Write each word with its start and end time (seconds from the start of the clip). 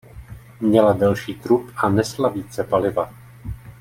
Měla 0.59 0.93
delší 0.93 1.35
trup 1.35 1.71
a 1.75 1.89
nesla 1.89 2.29
více 2.29 2.63
paliva. 2.63 3.13